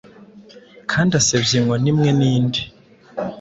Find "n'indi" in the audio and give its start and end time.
2.17-2.61